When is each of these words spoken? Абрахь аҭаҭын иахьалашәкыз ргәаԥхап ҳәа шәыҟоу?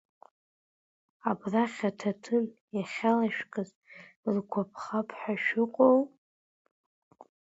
Абрахь 1.29 1.81
аҭаҭын 1.89 2.45
иахьалашәкыз 2.75 3.69
ргәаԥхап 4.33 5.09
ҳәа 5.19 5.33
шәыҟоу? 5.43 5.99